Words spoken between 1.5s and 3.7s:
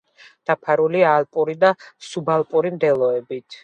და სუბალპური მდელოებით.